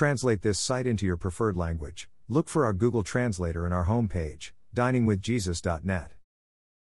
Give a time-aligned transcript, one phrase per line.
[0.00, 4.52] translate this site into your preferred language, look for our Google Translator in our homepage,
[4.74, 6.12] diningwithjesus.net.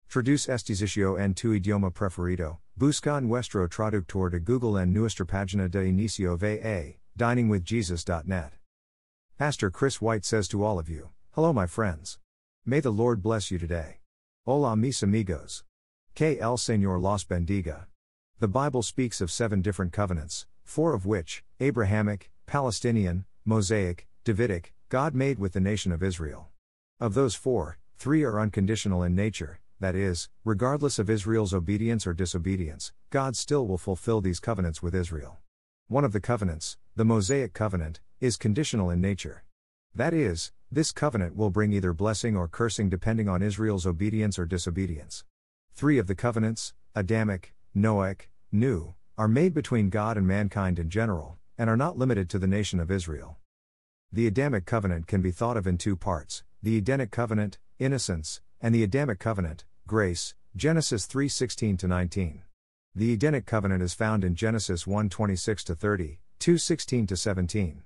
[0.09, 5.71] Traduce este sitio en tu idioma preferido, busca nuestro traductor de Google en nuestra página
[5.71, 8.51] de inicio va, diningwithjesus.net.
[9.37, 12.19] Pastor Chris White says to all of you, Hello, my friends.
[12.65, 13.99] May the Lord bless you today.
[14.45, 15.63] Hola, mis amigos.
[16.15, 17.85] Que el Señor los bendiga.
[18.41, 25.15] The Bible speaks of seven different covenants, four of which, Abrahamic, Palestinian, Mosaic, Davidic, God
[25.15, 26.49] made with the nation of Israel.
[26.99, 32.13] Of those four, three are unconditional in nature, that is, regardless of Israel's obedience or
[32.13, 35.39] disobedience, God still will fulfill these covenants with Israel.
[35.87, 39.43] One of the covenants, the Mosaic covenant, is conditional in nature.
[39.93, 44.45] That is, this covenant will bring either blessing or cursing depending on Israel's obedience or
[44.45, 45.23] disobedience.
[45.73, 51.37] Three of the covenants, Adamic, Noahic, New, are made between God and mankind in general,
[51.57, 53.37] and are not limited to the nation of Israel.
[54.11, 58.73] The Adamic covenant can be thought of in two parts the Edenic covenant, innocence, and
[58.73, 62.43] the Adamic covenant, grace, Genesis 3:16 19.
[62.95, 67.83] The Edenic covenant is found in Genesis 1:26 30, 2:16 17.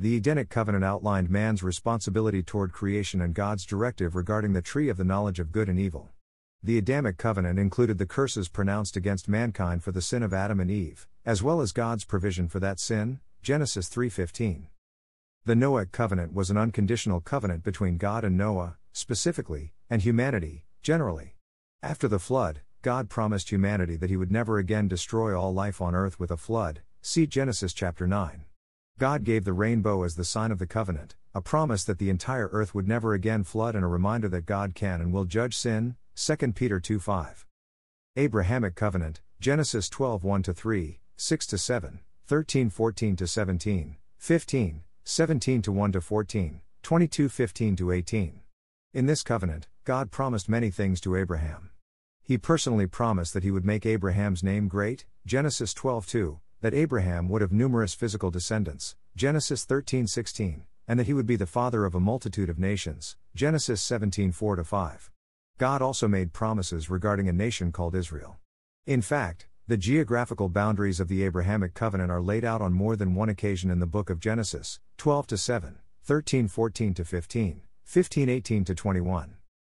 [0.00, 4.96] The Edenic covenant outlined man's responsibility toward creation and God's directive regarding the tree of
[4.96, 6.10] the knowledge of good and evil.
[6.62, 10.70] The Adamic covenant included the curses pronounced against mankind for the sin of Adam and
[10.70, 14.68] Eve, as well as God's provision for that sin, Genesis 3:15.
[15.44, 21.36] The Noahic covenant was an unconditional covenant between God and Noah, specifically, and humanity, generally.
[21.82, 25.94] After the flood, God promised humanity that he would never again destroy all life on
[25.94, 26.80] earth with a flood.
[27.02, 28.46] See Genesis chapter 9.
[28.98, 32.48] God gave the rainbow as the sign of the covenant, a promise that the entire
[32.52, 35.96] earth would never again flood and a reminder that God can and will judge sin,
[36.14, 37.44] 2 Peter 2 5.
[38.16, 45.62] Abrahamic Covenant, Genesis 12 1 3, 6 to 7, 13 14 to 17, 15, 17
[45.62, 48.40] to 1 to 14, 22 15 to 18.
[48.94, 51.70] In this covenant, God promised many things to Abraham.
[52.22, 57.28] He personally promised that he would make Abraham's name great, Genesis 12 2, that Abraham
[57.28, 61.84] would have numerous physical descendants, Genesis 13 16, and that he would be the father
[61.84, 65.10] of a multitude of nations, Genesis 17 4 5.
[65.58, 68.38] God also made promises regarding a nation called Israel.
[68.86, 73.14] In fact, the geographical boundaries of the Abrahamic covenant are laid out on more than
[73.14, 78.28] one occasion in the book of Genesis 12 to 7, 13 14 to 15, 15
[78.30, 79.34] 18 to 21.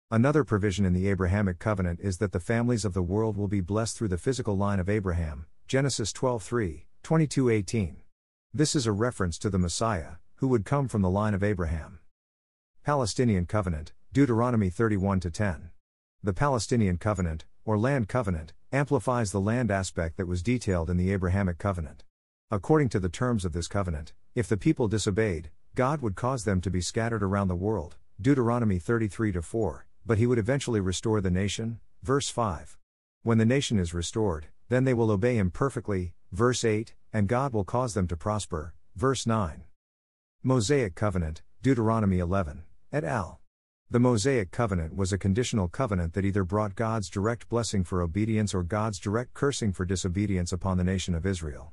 [0.09, 3.61] Another provision in the Abrahamic covenant is that the families of the world will be
[3.61, 7.97] blessed through the physical line of Abraham, Genesis 12 3, 22 18.
[8.55, 11.99] This is a reference to the Messiah, who would come from the line of Abraham.
[12.85, 15.71] Palestinian covenant, Deuteronomy 31 10.
[16.23, 21.13] The Palestinian covenant, or land covenant, amplifies the land aspect that was detailed in the
[21.13, 22.05] Abrahamic covenant.
[22.51, 26.61] According to the terms of this covenant, if the people disobeyed, God would cause them
[26.61, 31.31] to be scattered around the world, Deuteronomy 33 4, but he would eventually restore the
[31.31, 32.77] nation, verse 5.
[33.23, 37.53] When the nation is restored, then they will obey him perfectly, verse 8, and God
[37.53, 39.65] will cause them to prosper, verse 9.
[40.43, 43.40] Mosaic covenant, Deuteronomy 11, et al.
[43.93, 48.55] The Mosaic covenant was a conditional covenant that either brought God's direct blessing for obedience
[48.55, 51.73] or God's direct cursing for disobedience upon the nation of Israel.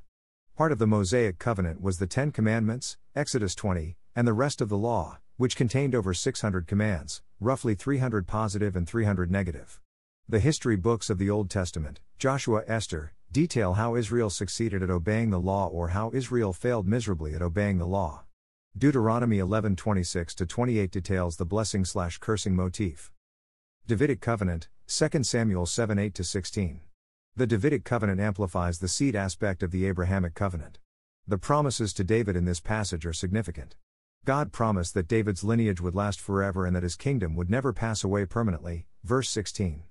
[0.56, 4.68] Part of the Mosaic covenant was the Ten Commandments, Exodus 20, and the rest of
[4.68, 9.80] the law, which contained over 600 commands, roughly 300 positive and 300 negative.
[10.28, 15.30] The history books of the Old Testament, Joshua Esther, detail how Israel succeeded at obeying
[15.30, 18.24] the law or how Israel failed miserably at obeying the law.
[18.78, 23.10] Deuteronomy 11:26 to 28 details the blessing slash cursing motif.
[23.88, 26.82] Davidic covenant, 2 Samuel 7:8 to 16.
[27.34, 30.78] The Davidic covenant amplifies the seed aspect of the Abrahamic covenant.
[31.26, 33.74] The promises to David in this passage are significant.
[34.24, 38.04] God promised that David's lineage would last forever and that his kingdom would never pass
[38.04, 39.82] away permanently, verse 16.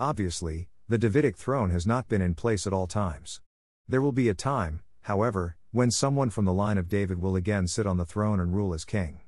[0.00, 3.40] Obviously, the Davidic throne has not been in place at all times.
[3.86, 7.66] There will be a time, however, when someone from the line of David will again
[7.66, 9.20] sit on the throne and rule as king.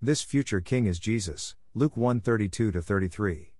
[0.00, 3.52] This future king is Jesus, Luke 1 32 33.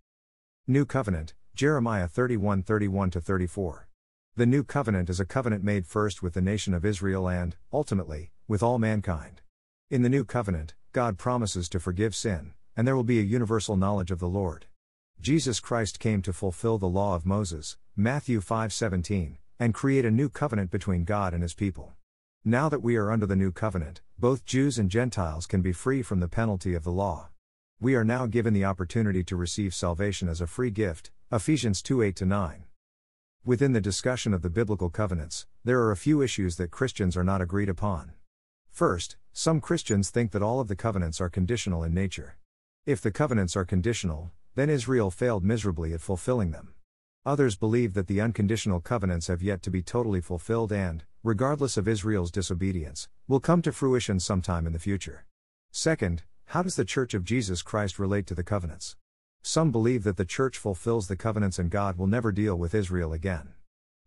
[0.69, 3.89] New Covenant, Jeremiah 31 31 34.
[4.37, 8.31] The New Covenant is a covenant made first with the nation of Israel and, ultimately,
[8.47, 9.41] with all mankind.
[9.91, 13.77] In the New Covenant, God promises to forgive sin, and there will be a universal
[13.77, 14.67] knowledge of the Lord.
[15.21, 20.29] Jesus Christ came to fulfill the law of Moses, Matthew 5:17, and create a new
[20.29, 21.95] covenant between God and his people.
[22.45, 26.03] Now that we are under the new covenant, both Jews and Gentiles can be free
[26.03, 27.31] from the penalty of the law.
[27.81, 32.01] We are now given the opportunity to receive salvation as a free gift, Ephesians 2
[32.03, 32.65] 8 9.
[33.45, 37.25] Within the discussion of the biblical covenants, there are a few issues that Christians are
[37.25, 38.13] not agreed upon.
[38.71, 42.37] First, some Christians think that all of the covenants are conditional in nature.
[42.87, 46.75] If the covenants are conditional, then Israel failed miserably at fulfilling them.
[47.27, 51.89] Others believe that the unconditional covenants have yet to be totally fulfilled and, regardless of
[51.89, 55.25] Israel's disobedience, will come to fruition sometime in the future.
[55.73, 58.97] Second, how does the Church of Jesus Christ relate to the covenants?
[59.43, 63.13] Some believe that the Church fulfills the covenants and God will never deal with Israel
[63.13, 63.51] again.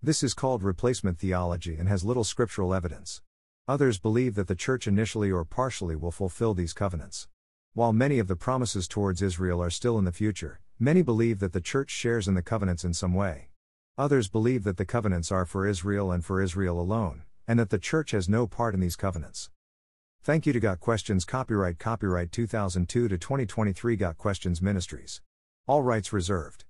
[0.01, 3.21] This is called replacement theology and has little scriptural evidence.
[3.67, 7.27] Others believe that the Church initially or partially will fulfill these covenants.
[7.73, 11.53] While many of the promises towards Israel are still in the future, many believe that
[11.53, 13.50] the Church shares in the covenants in some way.
[14.01, 17.77] Others believe that the covenants are for Israel and for Israel alone, and that the
[17.77, 19.51] Church has no part in these covenants.
[20.23, 25.21] Thank you to Got Questions Copyright Copyright 2002 to 2023 Got Questions Ministries.
[25.67, 26.63] All rights reserved.